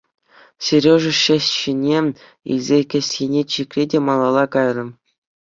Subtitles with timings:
[0.69, 1.99] Сережа ҫӗҫҫине
[2.57, 4.85] илсе кӗсьене чикрӗ те малалла кайрӗ.